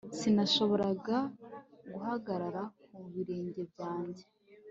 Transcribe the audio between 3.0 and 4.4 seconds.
birenge byanjye